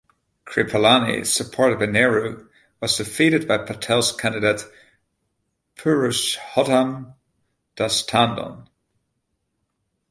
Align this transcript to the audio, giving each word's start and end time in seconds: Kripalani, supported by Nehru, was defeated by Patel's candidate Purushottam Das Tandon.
Kripalani, 0.47 1.23
supported 1.27 1.77
by 1.77 1.85
Nehru, 1.85 2.49
was 2.79 2.97
defeated 2.97 3.47
by 3.47 3.59
Patel's 3.59 4.11
candidate 4.11 4.65
Purushottam 5.75 7.13
Das 7.75 8.03
Tandon. 8.03 8.67